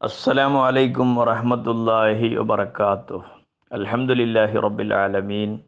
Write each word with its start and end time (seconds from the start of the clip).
അസ്സലാമു 0.00 0.58
അലൈക്കും 0.64 1.16
വറഹ്മത്തുള്ളാഹി 1.16 2.36
വബറകാതുഹു 2.36 3.30
അൽഹംദുലില്ലാഹി 3.72 4.60
റബ്ബിൽ 4.60 4.94
ആലമീൻ. 4.94 5.60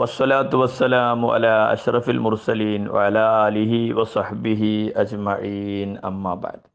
വസ്സലാത്തു 0.00 0.56
വസ്സലാമു 0.56 1.32
അല 1.34 1.46
അഷ്റഫിൽ 1.46 2.18
മുർസലീൻ 2.18 2.88
വല 2.88 3.18
അലിഹി 3.18 3.92
വസഹ്ബിഹി 3.92 4.92
അജ്മഈൻ. 4.96 5.98
അമ്മാബാദ് 6.04 6.66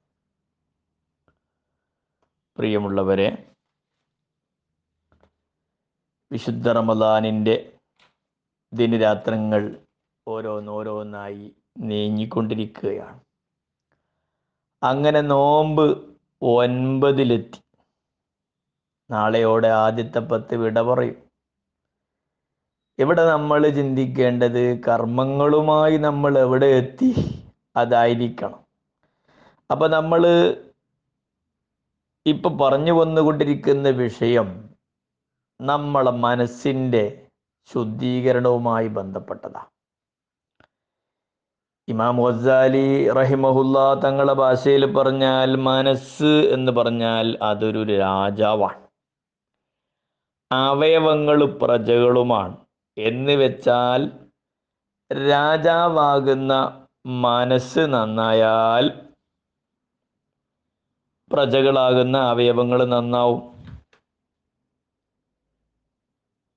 പ്രിയമുള്ളവരെ 2.58 3.52
വിശുദ്ധ 6.32 6.72
റമദാനിന്റെ 6.72 7.78
ദിനരാത്രങ്ങൾ 8.74 9.76
ഓരോന്നോരോന്നായി 10.28 11.56
നീങ്ങിക്കൊണ്ടിരിക്കുകയാണ്. 11.78 13.20
അങ്ങനെ 14.84 15.22
നോമ്പ് 15.22 16.17
ഒൻപതിലെത്തി. 16.42 17.62
നാളെയോടെ 19.12 19.68
ആദ്യത്തെ 19.68 20.20
പത്ത് 20.20 20.56
വിട 20.56 20.80
പറയും. 20.80 21.16
ഇവിടെ 23.00 23.30
നമ്മൾ 23.30 23.70
ചിന്തിക്കേണ്ടത്? 23.70 24.84
കർമ്മങ്ങളുമായി 24.88 25.98
നമ്മൾ 25.98 26.40
എവിടെ 26.40 26.66
എത്തി? 26.66 27.16
അതായിരിക്കണം. 27.76 28.60
അപ്പൊ 29.72 29.88
നമ്മൾ 29.88 30.28
ഇപ്പൊ 32.26 32.50
പറഞ്ഞു 32.50 32.92
വന്നുകൊണ്ടിരിക്കുന്ന 32.92 33.90
വിഷയം 33.90 34.70
നമ്മളെ 35.62 36.12
മനസ്സിന്റെ 36.12 37.28
ശുദ്ധീകരണവുമായി 37.74 38.88
ബന്ധപ്പെട്ടതാണ്. 38.88 39.77
ഇമാം 41.90 42.24
ഗസാലി 42.24 43.10
റഹിമഹുല്ല 43.10 43.94
തങ്ങളെ 43.94 44.34
ഭാഷയിൽ 44.34 44.94
പറഞ്ഞാൽ 44.94 45.56
മനസ്സ് 45.56 46.24
എന്ന് 46.24 46.72
പറഞ്ഞാൽ 46.72 47.40
അതൊരു 47.42 47.86
രാജാവാണ്. 47.86 48.88
അവയവങ്ങൾ 50.52 51.46
പ്രജകളുമാണ്. 51.46 52.58
എന്ന് 52.98 53.32
വെച്ചാൽ 53.32 54.12
രാജാവാകുന്ന 55.30 56.86
മനസ്സ് 57.06 57.80
നന്നായാൽ 57.80 59.08
പ്രജകളാകുന്ന 61.32 62.18
അവയവങ്ങൾ 62.18 62.86
നന്നാവും. 62.86 63.42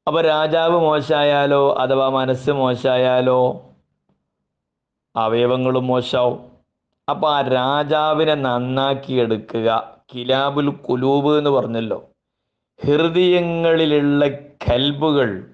അപ്പൊ 0.08 0.20
രാജാവ് 0.20 0.80
മോശമായാലോ 0.80 1.74
അഥവാ 1.74 2.08
മനസ്സ് 2.08 2.50
മോശമായാലോ 2.50 3.69
അവയവങ്ങളും 5.16 5.86
മോശമാവും. 5.86 6.50
അപ്പൊ 7.10 7.28
ആ 7.30 7.40
രാജാവിനെ 7.40 8.34
നന്നാക്കി 8.34 9.12
എടുക്കുക 9.12 9.96
കിലാബുൽ 10.14 10.70
കുലൂബ് 10.70 11.38
എന്ന് 11.38 11.50
പറഞ്ഞല്ലോ. 11.50 12.10
ഹൃദയങ്ങളിലുള്ള 12.84 14.26
കൽബുകൾ 14.70 15.46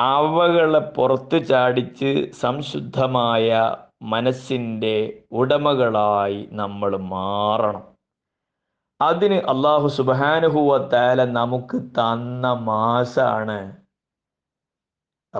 അവകളെ 0.00 0.78
പുറത്തു 0.78 1.36
ചാടിച്ച് 1.36 2.32
സംശുദ്ധമായ 2.32 3.76
മനസ്സിന്റെ 4.02 5.22
ഉടമകളായി 5.32 6.48
നമ്മൾ 6.52 6.96
മാറണം. 6.96 7.96
അതിന് 9.00 9.34
അള്ളാഹു 9.34 9.88
സുബാനുഹുവത്താല 9.98 11.24
നമുക്ക് 11.24 11.78
തന്ന 11.78 12.52
മാസാണ് 12.52 13.76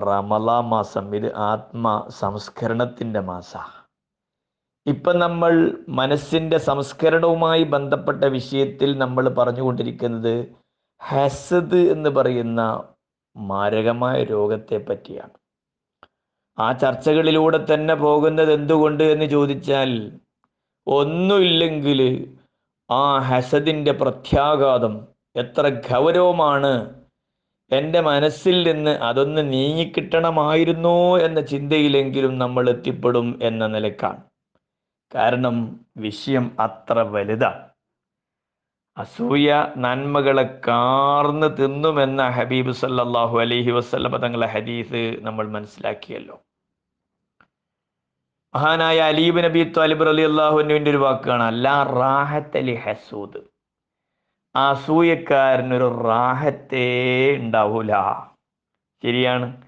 റമലാ 0.05 0.61
മാസം 0.61 1.15
ഇത് 1.15 1.35
ആത്മ 1.35 2.07
സംസ്കരണത്തിന്റെ 2.09 3.19
മാസ. 3.19 3.53
ഇപ്പം 4.85 5.19
നമ്മൾ 5.19 5.53
മനസ്സിന്റെ 5.89 6.57
സംസ്കരണവുമായി 6.57 7.63
ബന്ധപ്പെട്ട 7.63 8.23
വിഷയത്തിൽ 8.23 8.97
നമ്മൾ 8.97 9.29
പറഞ്ഞുകൊണ്ടിരിക്കുന്നത് 9.29 10.55
ഹസദ് 11.01 11.81
എന്ന് 11.91 12.09
പറയുന്ന 12.09 12.61
മാരകമായ 13.35 14.23
രോഗത്തെ 14.23 14.77
പറ്റിയാണ്. 14.77 15.35
ആ 16.59 16.71
ചർച്ചകളിലൂടെ 16.71 17.65
തന്നെ 17.73 17.95
പോകുന്നത് 17.95 18.53
എന്തുകൊണ്ട് 18.53 19.03
എന്ന് 19.03 19.25
ചോദിച്ചാൽ 19.25 19.91
ഒന്നുമില്ലെങ്കിൽ 20.87 21.99
ആ 22.91 23.19
ഹസദിന്റെ 23.19 23.91
പ്രത്യാഘാതം 23.91 25.07
എത്ര 25.35 25.69
ഗൗരവമാണ് 25.69 26.71
എന്റെ 27.71 28.01
മനസ്സിൽ 28.01 28.67
നിന്ന് 28.67 28.91
അതൊന്ന് 28.91 29.53
നീങ്ങിക്കിട്ടണമായിരുന്നോ 29.53 31.17
എന്ന 31.17 31.41
ചിന്തയിലെങ്കിലും 31.41 32.37
നമ്മൾ 32.37 32.69
എത്തിപ്പെടും 32.69 33.39
എന്ന 33.43 33.67
നിലക്കാണ്. 33.67 34.21
കാരണം 35.15 35.55
വിഷയം 35.97 36.57
അത്ര 36.59 36.99
വലുതാണ് 36.99 37.63
അസൂയ 38.97 39.73
നന്മകളെ 39.77 40.61
കാർന്ന് 40.67 41.57
തിന്നുമെന്ന 41.57 42.29
ഹബീബ് 42.29 42.71
സല്ലാഹു 42.71 43.39
അലഹി 43.39 43.71
വസ്ലമ 43.71 44.17
തങ്ങളെ 44.17 44.47
ഹദീസ് 44.47 45.01
നമ്മൾ 45.21 45.47
മനസ്സിലാക്കിയല്ലോ. 45.47 46.41
മഹാനായ 48.55 48.99
അലീബ് 49.01 49.43
നബി 49.43 49.63
ത്വാലിബ് 49.63 50.09
അലി 50.09 50.21
അള്ളാഹുവിന്റെ 50.21 50.91
ഒരു 50.91 50.97
വാക്കാണ് 50.97 51.43
അല്ലാ 51.43 51.83
റാഹത്ത് 51.83 52.57
അലി 52.57 52.75
ഹസൂദ്. 52.75 53.39
അസൂയക്കാരനൊരു 54.57 56.01
റാഹത്തേ 56.03 57.35
ഉണ്ടാവൂല. 57.35 57.91
ശരിയാണ്. 59.03 59.61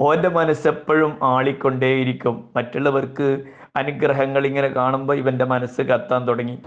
ഓന്റെ 0.00 0.28
മനസ്സെപ്പോഴും 0.28 1.18
ആളിക്കൊണ്ടേയിരിക്കും. 1.22 2.50
മറ്റുള്ളവർക്ക് 2.56 3.44
അനുഗ്രഹങ്ങൾ 3.76 4.46
ഇങ്ങനെ 4.46 4.68
കാണുമ്പോൾ 4.68 5.16
ഇവന്റെ 5.16 5.44
മനസ്സ് 5.44 5.80
കത്താൻ 5.80 6.28
തുടങ്ങി. 6.28 6.62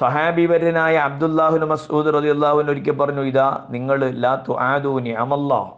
സഹാബിവരനായ 0.00 0.96
അബ്ദുല്ലാഹുൽ 0.96 1.64
മസൂദ് 1.64 2.14
റതി 2.14 2.28
അള്ളാഹുൻ 2.28 2.70
ഒരിക്കൽ 2.70 2.90
പറഞ്ഞു 2.90 3.20
ഇതാ 3.20 3.66
നിങ്ങൾ 3.70 4.10
ലാത്തു 4.10 4.52
ആദൂനി 4.52 5.10
അമല്ലാ 5.10 5.72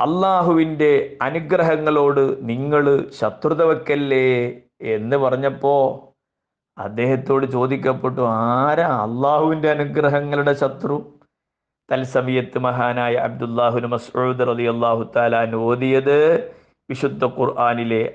അള്ളാഹുവിന്റെ 0.00 1.16
അനുഗ്രഹങ്ങളോട് 1.22 2.48
നിങ്ങൾ 2.48 3.10
ശത്രുത 3.10 3.62
വെക്കല്ലേ? 3.62 4.60
എന്ന് 4.80 5.16
പറഞ്ഞപ്പോ 5.16 6.07
അദ്ദേഹത്തോട് 6.78 7.46
ചോദിക്കപ്പെട്ടു 7.46 8.20
ആരാ 8.20 8.86
അള്ളാഹുവിന്റെ 8.86 9.70
അനുഗ്രഹങ്ങളുടെ 9.70 10.52
ശത്രു? 10.52 11.14
തൽസമയത്ത് 11.92 12.58
മഹാനായ 12.58 13.14
അബ്ദുല്ലാഹുൻ 13.14 13.86
മസ്ഊദ് 13.86 14.42
അലി 14.42 14.62
അള്ളാഹു 14.62 15.10
താലാൻ 15.16 15.54
ഓതിയത് 15.54 16.50
വിശുദ്ധ 16.90 17.24
ഖുർആാനിലെ 17.24 18.14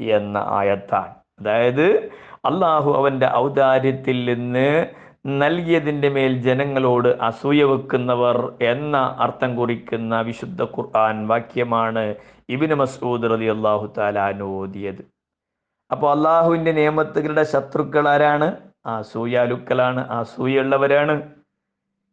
എന്ന 0.00 0.38
ആയത്താണ്. 0.46 1.14
അതായത് 1.40 2.10
അള്ളാഹു 2.44 2.92
അവന്റെ 2.92 3.28
ഔദാര്യത്തിൽ 3.36 4.34
നിന്ന് 4.34 4.86
നൽകിയതിന്റെ 5.26 6.08
മേൽ 6.08 6.42
ജനങ്ങളോട് 6.42 7.08
അസൂയ 7.08 7.64
വെക്കുന്നവർ 7.64 8.52
എന്ന 8.62 9.16
അർത്ഥം 9.18 9.56
കുറിക്കുന്ന 9.56 10.20
വിശുദ്ധ 10.20 10.62
ഖുർആൻ 10.64 11.26
വാക്യമാണ് 11.26 12.14
ഇബിന് 12.48 12.74
മസൂദ് 12.74 13.30
റതി 13.30 13.44
അള്ളാഹു 13.44 13.92
താലാൻ 13.98 14.42
ഓതിയത്. 14.42 15.02
അപ്പോൾ 15.90 16.10
അള്ളാഹുവിന്റെ 16.16 16.72
നിയമത്തുകളുടെ 16.72 17.42
ശത്രുക്കൾ 17.42 18.08
ആരാണ്? 18.08 18.56
അസൂയാലുക്കളാണ് 18.86 20.08
അസൂയുള്ളവരാണ് 20.08 21.14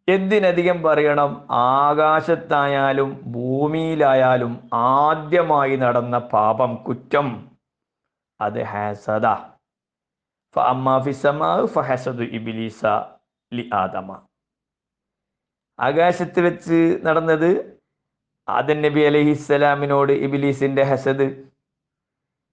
എന്തിനധികം 0.07 0.84
പറയണം? 0.84 1.44
ആകാശത്തായാലും 1.51 3.22
ഭൂമിയിലായാലും 3.25 4.69
ആദ്യമായി 4.73 5.75
നടന്ന 5.75 6.17
പാപം 6.17 6.75
കുറ്റം. 6.75 7.28
അത് 8.41 8.63
ഹാസദ. 8.63 9.28
ഫഹസദു 11.75 12.24
ഇബിലീസ 12.38 12.85
ലി 13.52 13.69
ആദമ 13.74 14.09
ആകാശത്ത് 15.80 16.40
വെച്ച് 16.40 16.78
നടന്നത് 17.03 17.50
ആദൻ 18.47 18.81
നബി 18.81 19.02
അലഹിസ്സലാമിനോട് 19.02 20.12
ഇബിലീസിന്റെ 20.25 20.84
ഹസദ്. 20.84 21.28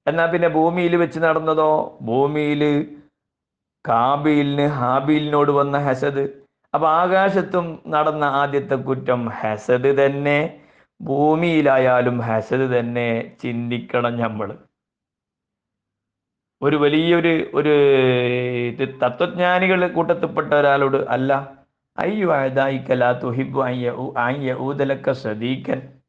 എന്നാൽ 0.06 0.26
പിന്നെ 0.32 0.48
ഭൂമിയിൽ 0.48 0.96
വെച്ച് 0.96 1.18
നടന്നതോ? 1.20 1.98
ഭൂമിയിൽ 2.02 2.62
കാബിലിന് 3.84 4.66
ഹാബിലിനോട് 4.80 5.50
വന്ന 5.50 5.78
ഹസദ്. 5.78 6.24
അപ്പൊ 6.74 6.86
ആകാശത്തും 6.88 7.66
നടന്ന 7.86 8.24
ആദ്യത്തെ 8.24 8.74
കുറ്റം 8.74 9.20
ഹസദ് 9.40 9.90
തന്നെ. 10.00 10.38
ഭൂമിയിലായാലും 11.00 12.18
ഹസദ് 12.20 12.66
തന്നെ 12.78 13.36
ചിന്തിക്കണം 13.42 14.14
നമ്മൾ 14.20 14.58
ഒരു 16.64 16.76
വലിയൊരു 16.76 17.50
ഒരു 17.54 17.74
തത്വജ്ഞാനികൾ 19.02 19.86
കൂട്ടത്തിൽപ്പെട്ട 19.88 20.54
ഒരാളോട് 20.54 20.96
അല്ല. 20.96 21.58
അയ്യോ 21.98 22.34
അതായിക്കല 22.34 23.12
തുഹിബു 23.12 23.64
ഊതലക്ക 24.58 25.10
സദീക്കൻ 25.10 26.00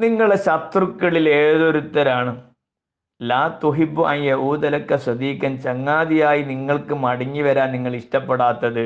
നിങ്ങളെ 0.00 0.36
ശത്രുക്കളിൽ 0.36 1.28
ഏതൊരുത്തരാണ്? 1.28 2.52
ലാ 3.22 3.60
തുഹിബു 3.64 4.02
ഊതലക്ക 4.34 4.96
സദീക്കൻ 4.96 5.56
ചങ്ങാതിയായി 5.56 6.42
നിങ്ങൾക്ക് 6.42 6.94
മടങ്ങി 6.94 7.42
വരാൻ 7.42 7.72
നിങ്ങൾ 7.72 7.96
ഇഷ്ടപ്പെടാത്തത്? 7.96 8.84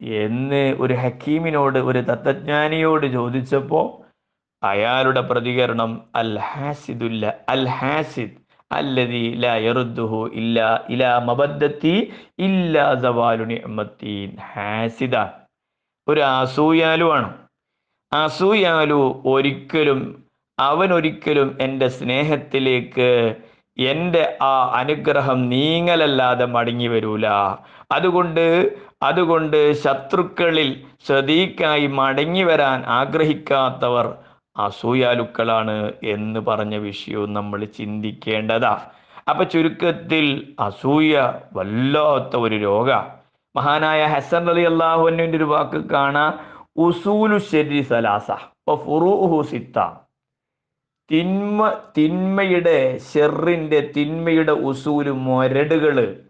എന്ന് 0.00 0.74
ഒരു 0.80 0.94
ഹക്കീമിനോട് 0.94 1.78
ഒരു 1.78 1.98
തത്വജ്ഞാനിയോട് 1.98 3.06
ചോദിച്ചപ്പോൾ 3.06 4.05
അയാളുടെ 4.62 5.20
പ്രതികരണം 5.20 5.90
അൽ 6.14 6.38
ഹാസിദുല്ല 6.50 7.34
അൽ 7.48 7.66
ഹാസിദ് 7.78 8.36
അല്ലതി 8.70 9.34
ലാ 9.42 9.54
യറുദ്ദുഹു 9.56 10.26
ഇല്ല 10.34 10.58
ഇലാ 10.88 11.18
മബദ്ധത്തി 11.18 11.94
ഇല്ലാ 12.38 12.94
സവാലു 12.94 13.44
ഹാസിദ 14.54 15.16
ഒരു 16.08 16.20
അസൂയാലുവാണ് 16.20 17.28
അസൂയാലു 18.12 19.00
ഒരിക്കലും 19.26 20.00
അവൻ 20.58 20.92
ഒരിക്കലും 20.92 21.56
എന്റെ 21.60 21.88
സ്നേഹത്തിലേക്ക് 21.88 23.10
എന്റെ 23.78 24.36
ആ 24.42 24.54
അനുഗ്രഹം 24.72 25.48
നീങ്ങലല്ലാതെ 25.48 26.46
മടങ്ങി 26.46 26.88
വരൂല. 26.88 27.26
അതുകൊണ്ട് 27.92 28.44
അതുകൊണ്ട് 29.02 29.72
ശത്രുക്കളിൽ 29.74 30.68
ശ്രദ്ധീക്കായി 31.06 31.86
മടങ്ങി 31.86 32.42
വരാൻ 32.42 32.84
ആഗ്രഹിക്കാത്തവർ 32.90 34.06
അസൂയാലുക്കളാണ് 34.56 35.92
എന്ന് 36.02 36.40
പറഞ്ഞ 36.40 36.76
വിഷയവും 36.76 37.32
നമ്മൾ 37.32 37.64
ചിന്തിക്കേണ്ടതാ. 37.64 38.80
അപ്പൊ 39.30 39.44
ചുരുക്കത്തിൽ 39.44 40.54
അസൂയ 40.60 41.32
വല്ലാത്ത 41.52 42.36
ഒരു 42.36 42.54
രോഗ. 42.54 42.92
മഹാനായ 43.56 44.06
ഹസൻ 44.06 44.50
അലി 44.50 44.60
അള്ളാഹുവിന്റെ 44.60 45.24
ഒരു 45.24 45.44
വാക്ക് 45.44 45.76
കാണാ 45.76 46.32
സിത്ത. 49.42 49.92
തിന്മ 51.10 51.78
തിന്മയുടെ 51.98 52.98
ഷെറിന്റെ 52.98 53.92
തിന്മയുടെ 53.96 54.52
ഉസൂൽ 54.52 55.10
മൊരടുകൾ 55.10 56.20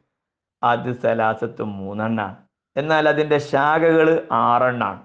അത് 0.63 0.93
സലാസത്ത് 0.93 1.63
മൂന്നെണ്ണാണ്. 1.63 2.37
എന്നാൽ 2.77 3.09
അതിന്റെ 3.09 3.39
ശാഖകൾ 3.39 4.29
ആറെണ്ണാണ്. 4.33 5.03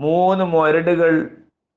മൂന്ന് 0.00 0.44
മൊരടുകൾ 0.44 1.30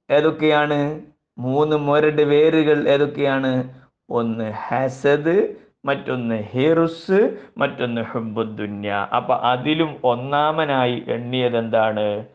ഏതൊക്കെയാണ്? 0.09 1.01
മൂന്ന് 1.38 1.75
മൊരട് 1.75 2.21
വേരുകൾ 2.21 2.89
ഏതൊക്കെയാണ്? 2.89 3.81
ഒന്ന് 4.09 4.51
ഹസദ് 4.51 5.56
മറ്റൊന്ന് 5.86 6.36
ഹിറുസ് 6.36 7.38
മറ്റൊന്ന് 7.57 8.01
ഹുബുദ്ദുന്യ 8.01 9.07
അപ്പൊ 9.15 9.36
അതിലും 9.36 10.01
ഒന്നാമനായി 10.04 11.04
എണ്ണിയത് 11.07 11.57
എന്താണ് 11.57 12.25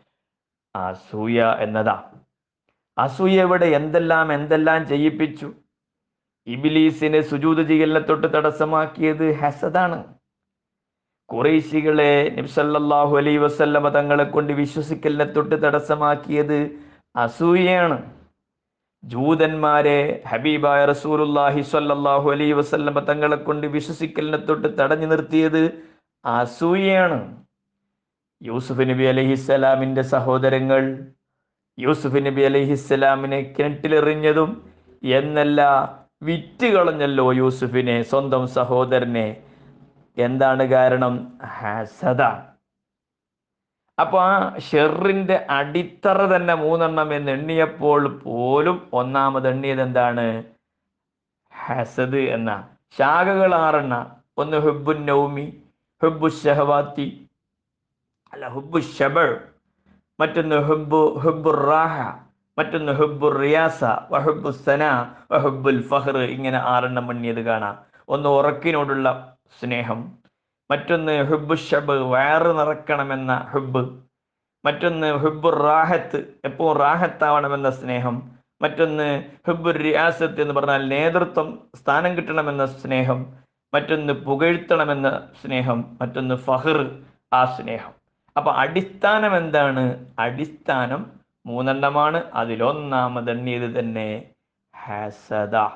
അസൂയ 0.77 1.57
എന്നതാ. 1.61 2.03
അസൂയ 2.99 3.43
ഇവിടെ 3.43 3.67
എന്തെല്ലാം 3.67 4.33
എന്തെല്ലാം 4.33 4.87
ചെയ്യിപ്പിച്ചു? 4.87 5.53
ഇബിലീസിനെ 6.47 7.21
സുജൂത് 7.21 7.69
ചെയ്യലിനെ 7.69 8.01
തൊട്ട് 8.01 8.27
തടസ്സമാക്കിയത് 8.27 9.33
ഹസദാണ്. 9.33 10.05
കുറേശികളെ 11.29 12.29
നിബ്സല്ലാഹു 12.37 13.17
അലൈ 13.17 13.37
വസല്ലമ 13.37 13.89
തങ്ങളെ 13.89 14.25
കൊണ്ട് 14.25 14.53
വിശ്വസിക്കലിനെ 14.53 15.25
തൊട്ട് 15.25 15.63
തടസ്സമാക്കിയത് 15.63 16.92
അസൂയയാണ്. 17.17 18.03
ജൂതന്മാരെ 19.05 20.23
ഹബീബായ 20.29 20.85
റസൂലുല്ലാഹി 20.85 21.61
സ്വല്ലല്ലാഹു 21.61 22.31
അലൈ 22.31 22.53
വസല്ലമ 22.53 23.01
തങ്ങളെ 23.01 23.37
കൊണ്ട് 23.37 23.67
വിശ്വസിക്കലിനെ 23.67 24.37
തൊട്ട് 24.37 24.79
തടഞ്ഞു 24.79 25.07
നിർത്തിയത് 25.07 25.83
അസൂയയാണ്. 26.25 27.45
യൂസുഫ് 28.43 28.81
നബി 28.81 29.05
അലഹിസ്സലാമിന്റെ 29.05 30.03
സഹോദരങ്ങൾ 30.03 31.07
യൂസുഫ് 31.79 32.27
നബി 32.27 32.43
അലഹിസ്സലാമിനെ 32.43 33.55
കിണറ്റിലെറിഞ്ഞതും 33.59 34.71
എന്നല്ല 35.03 35.61
വിറ്റ് 36.23 36.67
കളഞ്ഞല്ലോ 36.67 37.33
യൂസുഫിനെ 37.33 38.03
സ്വന്തം 38.03 38.47
സഹോദരനെ. 38.47 39.37
എന്താണ് 40.17 40.65
കാരണം? 40.65 41.39
ഹസദ. 41.45 42.52
അപ്പൊ 44.03 44.19
ആ 44.23 44.59
ഷെറിന്റെ 44.59 45.47
അടിത്തറ 45.51 46.27
തന്നെ 46.27 46.55
മൂന്നെണ്ണം 46.55 47.15
എന്ന് 47.15 47.31
എണ്ണിയപ്പോൾ 47.31 48.19
പോലും 48.19 48.91
ഒന്നാമത് 48.93 49.49
എണ്ണിയത് 49.49 49.83
എന്താണ്? 49.83 50.43
ഹസദ് 51.65 52.17
എന്ന. 52.17 52.69
ശാഖകൾ 52.99 53.55
ആറെണ്ണ. 53.55 53.95
ഒന്ന് 54.39 54.57
ഹുബു 54.57 54.93
നൗമി 54.93 55.47
ഹുബു 56.03 56.29
ഷഹവാത്തി 56.29 57.29
അല്ല 58.33 58.49
ഹുബു 58.49 58.81
ഷബൾ 58.81 59.49
മറ്റൊന്ന് 60.21 60.57
ഹുബു 60.57 61.19
ഹുബു 61.19 61.51
റാഹ 61.51 61.97
മറ്റൊന്ന് 62.59 62.93
ഹുബു 62.93 63.29
റിയാസ 63.29 63.85
വഹുബു 64.11 64.51
സന 64.51 64.83
വഹുബുൽ 65.31 65.83
ഫഹർ 65.83 66.19
ഇങ്ങനെ 66.19 66.59
ആറെണ്ണം 66.59 67.11
എണ്ണിയത് 67.11 67.43
കാണാം. 67.43 67.77
ഒന്ന് 68.09 68.29
ഉറക്കിനോടുള്ള 68.29 69.37
സ്നേഹം. 69.61 70.22
മറ്റൊന്ന് 70.73 71.23
ഹുബ് 71.23 71.57
ഷബ് 71.57 71.93
വയറ് 71.93 72.59
നിറക്കണമെന്ന 72.59 73.37
ഹുബ് 73.51 74.03
മറ്റൊന്ന് 74.67 75.13
ഹുബ് 75.13 75.65
റാഹത്ത് 75.65 76.35
എപ്പോഴും 76.45 76.79
റാഹത്താവണമെന്ന 76.79 77.71
സ്നേഹം. 77.71 78.31
മറ്റൊന്ന് 78.63 79.25
ഹുബ് 79.47 79.75
റിയാസത്ത് 79.75 80.43
എന്ന് 80.43 80.55
പറഞ്ഞാൽ 80.55 80.89
നേതൃത്വം 80.89 81.59
സ്ഥാനം 81.75 82.17
കിട്ടണമെന്ന 82.17 82.67
സ്നേഹം. 82.67 83.35
മറ്റൊന്ന് 83.75 84.13
പുകഴ്ത്തണമെന്ന 84.13 85.29
സ്നേഹം 85.43 85.99
മറ്റൊന്ന് 86.03 86.35
ഫഹർ 86.35 87.03
ആ 87.33 87.45
സ്നേഹം. 87.45 87.93
അപ്പൊ 88.37 88.53
അടിസ്ഥാനം 88.53 89.37
എന്താണ്? 89.37 90.07
അടിസ്ഥാനം 90.19 91.21
മൂന്നെണ്ണമാണ്. 91.47 92.23
അതിലൊന്നാമതെണ്ണിയത് 92.35 93.79
തന്നെ 93.79 94.25
ഹസദ. 94.77 95.69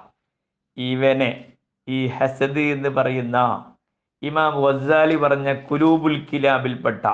ഇവനെ 0.77 1.53
ഈ 1.89 2.07
ഹസദ് 2.07 2.59
എന്ന് 2.59 2.89
പറയുന്ന 2.89 3.73
ഇമാം 4.29 4.55
വസാലി 4.65 5.17
പറഞ്ഞ 5.23 5.49
കുലൂബുൽ 5.69 6.17
കിലാബിൽപ്പെട്ട 6.31 7.05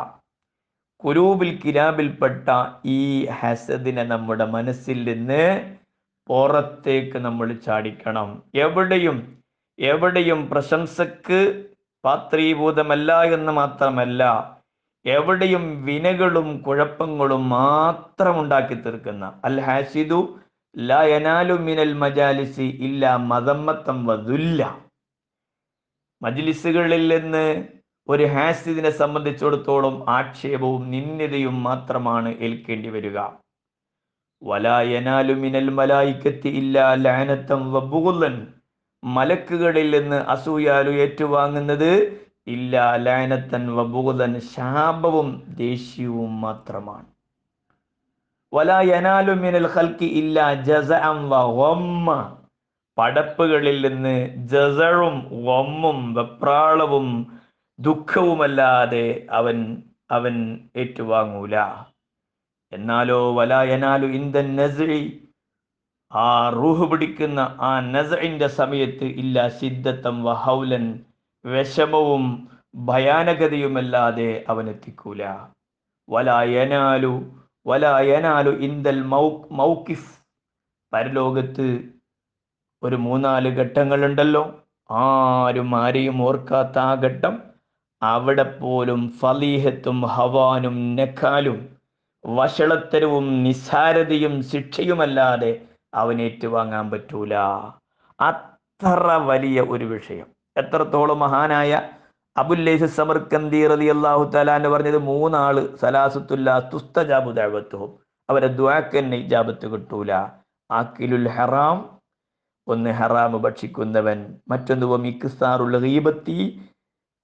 കുലൂബുൽ 1.02 1.52
കിലാബിൽപ്പെട്ട 1.62 2.48
ഈ 2.96 3.00
ഹസദിനെ 3.38 4.04
നമ്മുടെ 4.12 4.46
മനസ്സിൽ 4.56 4.98
നിന്ന് 5.08 5.44
പുറത്തേക്ക് 6.28 7.18
നമ്മൾ 7.26 7.48
ചാടിക്കണം. 7.66 8.28
എവിടെയും 8.64 9.16
എവിടെയും 9.78 10.40
പ്രശംസക്ക് 10.52 11.40
പാത്രീഭൂതമല്ല 12.04 13.10
എന്ന് 13.36 13.52
മാത്രമല്ല 13.58 14.22
എവിടെയും 15.04 15.64
വിനകളും 15.86 16.48
കുഴപ്പങ്ങളും 16.66 17.42
മാത്രം 17.56 18.34
ഉണ്ടാക്കി 18.42 18.76
തീർക്കുന്ന. 18.84 19.24
അൽ 19.48 19.56
ഹാസിദു 19.68 20.20
ലാ 20.74 21.00
യനാലു 21.12 21.54
മിനൽ 21.68 21.92
മജാലിസി 22.02 22.68
ഇല്ല 22.88 23.12
മതമ്മത്തം 23.32 23.98
വതുല്ല 24.10 24.60
മജ്ലിസുകളിൽ 26.22 27.04
നിന്ന് 27.12 27.46
ഒരു 28.08 28.24
ഹാസിദിനെ 28.34 28.90
സംബന്ധിച്ചിടത്തോളം 29.00 29.94
ആക്ഷേപവും 30.16 30.82
നിന്ദതയും 30.94 31.56
മാത്രമാണ് 31.66 32.30
ഏൽക്കേണ്ടി 32.46 32.90
വരിക. 32.96 33.18
വലായനാലുമിനൽ 34.42 35.68
മലായിക്കത്തി 35.78 36.50
ഇല്ല 36.60 36.76
ലാനത്തം 37.04 37.60
വബുകുല്ലൻ 37.74 38.36
മലക്കുകളിൽ 39.02 39.88
നിന്ന് 39.94 40.18
അസൂയാലു 40.34 40.92
ഏറ്റുവാങ്ങുന്നത് 41.04 41.90
ഇല്ല 42.54 42.74
ലാനത്തൻ 43.06 43.64
വബുകുലൻ 43.76 44.32
ശാപവും 44.54 45.28
ദേഷ്യവും 45.62 46.32
മാത്രമാണ്. 46.44 47.08
വലായനാലുമിനൽ 48.52 49.68
ഹൽക്കി 49.74 50.08
ഇല്ല 50.20 50.38
ജസഅം 50.68 51.18
വഗമ്മ 51.32 52.08
പടപ്പുകളിൽ 52.98 53.88
നിന്ന് 53.88 54.46
ജസഴും 54.48 55.44
വമ്മും 55.44 56.14
വെപ്രാളവും 56.14 57.38
ദുഃഖവുമല്ലാതെ 57.80 59.26
അവൻ 59.30 59.82
അവൻ 60.10 60.68
ഏറ്റുവാങ്ങൂല. 60.76 61.84
എന്നാലോ 62.72 63.34
വലായനാലു 63.34 64.06
ഇന്ദൻ 64.06 64.56
നസഴി 64.56 65.28
ആ 66.12 66.48
റൂഹ് 66.48 66.90
പിടിക്കുന്ന 66.90 67.40
ആ 67.40 67.80
നസഴിന്റെ 67.80 68.46
സമയത്ത് 68.46 69.04
ഇല്ല 69.04 69.48
സിദ്ധത്തം 69.48 70.24
വഹൗലൻ 70.24 71.04
വിഷമവും 71.44 72.48
ഭയാനകതയുമല്ലാതെ 72.76 74.44
അവൻ 74.48 74.68
എത്തിക്കൂല. 74.70 75.48
വലായനാലു 76.10 77.42
വലായനാലു 77.66 78.50
ഇന്ദൽ 78.50 79.02
മൗ 79.02 79.42
മൗക്കിഫ് 79.50 80.22
പരലോകത്ത് 80.92 81.91
ഒരു 82.82 82.96
മൂന്നാൽ 82.96 83.48
ഘട്ടങ്ങളുണ്ടല്ലോ. 83.48 84.60
ആരും 84.90 85.76
ആരെയും 85.76 86.22
ഓർക്കാത്ത 86.22 86.78
ആ 86.78 86.94
ഘട്ടം. 86.94 87.42
അവിടെ 88.02 88.42
പോലും 88.42 89.08
ഫലീഹത്തും 89.08 90.02
ഹവാനും 90.02 90.96
നഖാലും 90.96 91.68
വഷളത്തരവും 92.26 93.44
നിസ്സാരതയും 93.44 94.42
ശിക്ഷയുമല്ലാതെ 94.42 95.60
അവനേറ്റുവാങ്ങാൻ 95.94 96.90
പറ്റൂല. 96.90 97.34
അത്ര 98.20 99.12
വലിയ 99.12 99.60
ഒരു 99.60 99.84
വിഷയം. 99.84 100.26
എത്രത്തോളം 100.56 101.18
മഹാനായ 101.18 101.82
അബുല്ലൈസ് 102.36 102.84
സമർക്കന്തി 102.84 103.66
റലി 103.66 103.84
അള്ളാഹു 103.84 104.30
തലാന്ന് 104.34 104.68
പറഞ്ഞത് 104.68 104.98
മൂന്നാൾ 104.98 105.76
സലാസത്തുല്ല 105.76 106.70
തുസ്തജാബു 106.72 107.30
ദാവത്തും 107.30 107.98
അവരെ 108.30 108.46
ദ്വാക്കന്നെ 108.46 109.16
ഇജാബത്ത് 109.16 109.66
കിട്ടൂല. 109.66 110.12
ആക്കിലുൽ 110.70 111.28
ഹറാം 111.28 112.01
ഒന്ന് 112.68 112.90
ഹറാമ് 112.90 113.38
ഭക്ഷിക്കുന്നവൻ 113.38 114.34
മറ്റൊന്ന് 114.48 114.86
വമിക്കുസാറുള്ള 114.86 115.78
ഹീബത്തി 115.78 116.60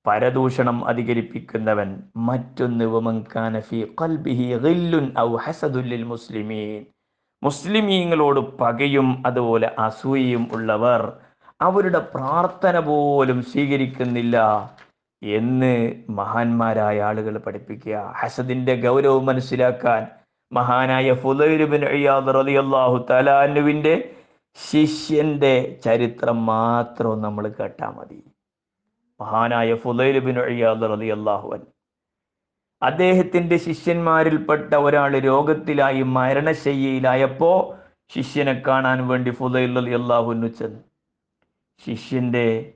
പരദൂഷണം 0.07 0.88
അധികരിപ്പിക്കുന്നവൻ 0.88 2.02
മറ്റൊന്ന് 2.16 2.85
മുസ്ലിമീൻ. 6.04 6.85
മുസ്ലിമീങ്ങളോട് 7.42 8.40
പകയും 8.40 9.23
അതുപോലെ 9.26 9.75
അസൂയയും 9.78 10.49
ഉള്ളവർ 10.52 11.12
അവരുടെ 11.61 11.99
പ്രാർത്ഥന 11.99 12.78
പോലും 12.78 13.42
സ്വീകരിക്കുന്നില്ല 13.42 14.37
എന്ന് 15.23 16.02
മഹാന്മാരായ 16.11 17.02
ആളുകൾ 17.02 17.38
പഠിപ്പിക്കുക. 17.38 18.14
ഹസദിന്റെ 18.16 18.75
ഗൗരവം 18.75 19.26
മനസ്സിലാക്കാൻ 19.26 20.07
മഹാനായ 20.52 21.14
ഫുലൈബിൻ 21.14 21.83
റളിയല്ലാഹു 22.35 23.07
തലാനുവിന്റെ 23.11 24.14
ശിഷ്യന്റെ 24.67 25.81
ചരിത്രം 25.85 26.47
മാത്രം 26.47 27.23
നമ്മൾ 27.23 27.49
കേട്ടാൽ 27.49 27.91
മതി. 27.91 28.23
മഹാനായ 29.21 29.75
ഫുലൈബിൻ 29.75 30.37
റളിയല്ലാഹു 30.37 31.17
അള്ളാഹുവൻ 31.17 31.61
അദ്ദേഹത്തിന്റെ 32.83 33.57
ശിഷ്യന്മാരിൽപ്പെട്ട 33.57 34.75
ഒരാൾ 34.75 35.19
രോഗത്തിലായി 35.19 36.03
മരണശയ്യയിലായപ്പോ 36.03 37.75
ശിഷ്യനെ 38.09 38.62
കാണാൻ 38.67 39.09
വേണ്ടി 39.09 39.31
ഫുലൈൽ 39.31 39.79
അലി 39.79 39.91
അള്ളാഹു 39.91 40.33
ചെന്നു. 40.59 40.81
ശിഷ്യന്റെ 41.85 42.73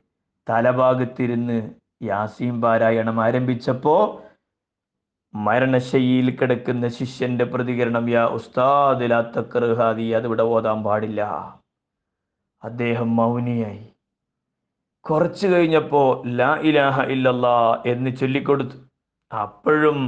തലഭാഗത്തിരുന്ന് 0.51 1.71
യാസീം 2.03 2.61
പാരായണം 2.61 3.21
ആരംഭിച്ചപ്പോ 3.25 4.23
മരണശയ്യയിൽ 5.35 6.37
കിടക്കുന്ന 6.37 6.89
ശിഷ്യന്റെ 6.89 7.45
പ്രതികരണം 7.45 8.11
യാ 8.11 8.25
ഉസ്താദിലാത്തക്കറുഹാദി 8.27 10.03
അതിവിടെ 10.03 10.43
ഓതാൻ 10.43 10.83
പാടില്ല. 10.83 11.23
അദ്ദേഹം 12.65 13.17
മൗനിയായി. 13.17 13.85
കുറച്ചു 15.01 15.47
കഴിഞ്ഞപ്പോൾ 15.47 16.29
ലാ 16.29 16.55
ഇലാഹ 16.55 17.03
ഇല്ലല്ലാ 17.03 17.83
എന്ന് 17.87 18.17
ചൊല്ലിക്കൊടുത്തു. 18.17 18.77
അപ്പോഴും 19.37 19.99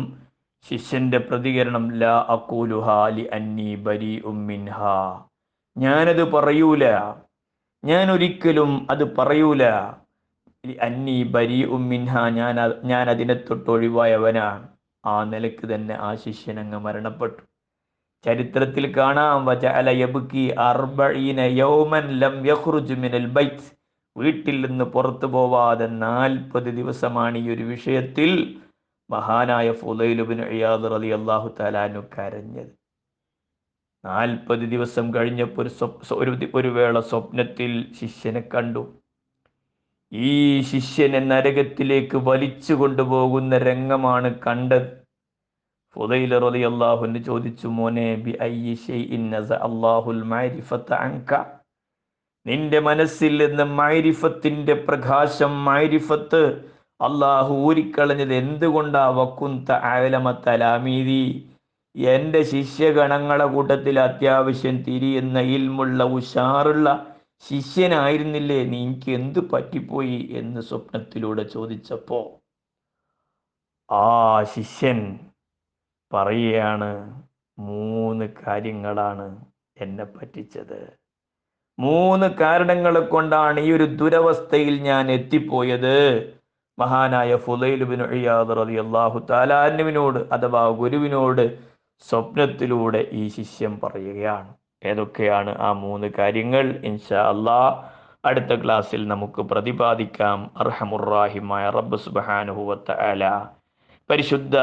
ശിഷ്യന്റെ 0.69 1.19
പ്രതികരണം 1.19 1.93
ലാ 1.93 2.27
അക്കൂലു 2.29 2.77
ഹാലി 2.77 3.23
അന്നി 3.23 3.77
ബരി 3.77 4.23
ഉമ്മിൻഹ 4.25 4.79
ഞാനത് 5.79 6.33
പറയൂല. 6.33 6.85
ഞാൻ 7.85 8.11
ഒരിക്കലും 8.11 8.87
അത് 8.91 9.17
പറയൂല. 9.17 9.65
അന്നി 10.83 11.25
ബരി 11.25 11.65
ഉമ്മിൻഹ 11.65 12.29
ഞാൻ 12.29 12.57
ഞാൻ 12.85 13.11
അതിനെ 13.11 13.35
തൊട്ടൊഴിവായവനാണ് 13.35 14.69
ആ 15.07 15.25
നിലയ്ക്ക് 15.25 15.75
തന്നെ 15.75 15.95
ആ 15.95 16.15
ശിഷ്യൻ 16.15 16.61
അങ്ങ് 16.61 16.79
മരണപ്പെട്ടു. 16.79 17.54
ചരിത്രത്തിൽ 18.25 18.97
കാണാം. 18.97 19.47
വീട്ടിൽ 24.17 24.67
നിന്ന് 24.67 24.85
പുറത്തു 24.85 25.27
പോവാതെ 25.27 25.87
നാൽപ്പത് 25.87 26.65
ദിവസമാണ് 26.65 27.39
ഈ 27.39 27.51
ഒരു 27.51 27.63
വിഷയത്തിൽ 27.63 28.57
മഹാനായ 29.11 29.73
ഫുലൈലുബിൻ 29.73 30.41
അയ്യാദ് 30.41 30.87
അലി 30.87 31.07
അള്ളാഹു 31.07 31.55
തലാനു 31.61 32.01
കരഞ്ഞത്. 32.19 32.67
നാൽപ്പത് 34.05 34.59
ദിവസം 34.59 35.15
കഴിഞ്ഞപ്പോൾ 35.15 35.69
ഒരു 36.13 36.51
ഒരു 36.55 36.69
വേള 36.69 37.01
സ്വപ്നത്തിൽ 37.01 37.93
ശിഷ്യനെ 38.01 38.41
കണ്ടു. 38.41 38.95
ഈ 40.13 40.61
ശിഷ്യനെ 40.61 41.19
നരകത്തിലേക്ക് 41.19 42.17
വലിച്ചു 42.17 42.75
കൊണ്ടുപോകുന്ന 42.75 43.59
രംഗമാണ് 43.59 44.35
കണ്ടത്. 44.47 45.04
ഫുദൈല 45.97 46.39
റളിയല്ലാഹുവിന് 46.45 47.21
ചോദിച്ചു 47.29 47.67
മോനെ 47.79 48.09
ബി 48.25 48.33
അല്ലാഹുൽ 49.67 50.23
മഅരിഫത 50.33 50.89
അൻക? 51.07 51.31
നിന്റെ 52.47 52.79
മനസ്സിൽ 52.89 53.33
നിന്ന് 53.43 53.65
മൈരിഫത്തിന്റെ 53.81 54.75
പ്രകാശം 54.89 55.53
മൈരിഫത്ത് 55.69 56.43
അള്ളാഹു 57.01 57.53
ഊരിക്കളഞ്ഞത് 57.67 58.35
എന്തുകൊണ്ടാ? 58.43 59.05
വക്കുന്ത 59.19 59.69
ആലമത്തലാമീതി 59.93 61.25
എന്റെ 61.95 62.41
ശിഷ്യഗണങ്ങളെ 62.53 63.47
കൂട്ടത്തിൽ 63.55 63.97
അത്യാവശ്യം 64.01 64.77
തിരിയുന്ന 64.87 65.39
ഇൽമുള്ള 65.57 66.03
ഉഷാറുള്ള 66.19 66.89
ശിഷ്യനായിരുന്നില്ലേ? 67.45 68.61
നീ 68.73 68.81
എനിക്ക് 68.85 69.11
എന്തു 69.19 69.41
പറ്റിപ്പോയി? 69.53 70.19
എന്ന് 70.41 70.61
സ്വപ്നത്തിലൂടെ 70.69 71.45
ചോദിച്ചപ്പോ 71.55 72.21
ആ 73.89 74.07
ശിഷ്യൻ 74.55 75.01
പറയുകയാണ് 76.15 76.91
മൂന്ന് 77.59 78.29
കാര്യങ്ങളാണ് 78.47 79.27
എന്നെ 79.81 80.05
പറ്റിച്ചത്. 80.05 80.81
മൂന്ന് 81.79 82.27
കാരണങ്ങളെ 82.31 83.01
കൊണ്ടാണ് 83.01 83.61
ഈ 83.61 83.73
ഒരു 83.73 83.85
ദുരവസ്ഥയിൽ 83.85 84.83
ഞാൻ 84.83 85.11
എത്തിപ്പോയത്. 85.11 85.97
മഹാനായ 86.79 87.37
ഫുലൈലുബിൻ 87.37 88.01
റളിയല്ലാഹു 88.61 89.19
താലാനുവിനോട് 89.31 90.35
അഥവാ 90.35 90.69
ഗുരുവിനോട് 90.69 91.45
സ്വപ്നത്തിലൂടെ 92.09 93.07
ഈ 93.13 93.29
ശിഷ്യം 93.29 93.81
പറയുകയാണ്. 93.81 94.55
ഏതൊക്കെയാണ് 94.85 95.59
ആ 95.59 95.73
മൂന്ന് 95.73 96.09
കാര്യങ്ങൾ? 96.19 96.65
ഇൻഷാ 96.85 97.21
അള്ളാ 97.29 97.61
അടുത്ത 98.25 98.53
ക്ലാസ്സിൽ 98.63 99.09
നമുക്ക് 99.09 99.43
പ്രതിപാദിക്കാം. 99.43 100.51
അർഹമുറാഹിമായ 100.57 101.71
റബ്ബ് 101.71 101.97
സുബാനുഹുവത്ത 101.97 102.91
അല 102.91 103.25
പരിശുദ്ധ 104.11 104.57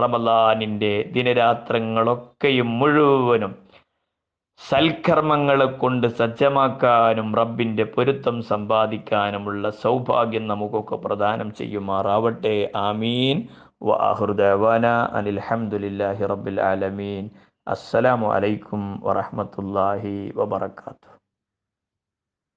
റമലാനിന്റെ 0.00 1.10
ദിനരാത്രങ്ങളൊക്കെയും 1.12 2.78
മുഴുവനും 2.78 3.68
സൽക്കർമ്മങ്ങളെ 4.70 5.64
കൊണ്ട് 5.64 6.06
സജ്ജമാക്കാനും 6.06 7.34
റബ്ബിന്റെ 7.34 7.84
പൊരുത്തം 7.84 8.42
സമ്പാദിക്കാനുമുള്ള 8.42 9.70
സൗഭാഗ്യം 9.70 10.48
നമുക്കൊക്കെ 10.48 10.96
പ്രദാനം 10.96 11.54
ചെയ്യുമാറാവട്ടെ. 11.54 12.72
ആമീൻ. 12.76 13.48
വഅഹുർദവാന 13.82 14.86
അനിൽഹമുല്ലാഹി 14.86 16.26
റബ്ബിൽ 16.26 16.60
ആലമീൻ. 16.60 17.30
അസ്സലാമു 17.68 18.32
അലൈക്കും 18.32 19.00
വറഹ്മത്തുള്ളാഹി 19.04 20.32
വബറകാതുഹു. 20.36 21.17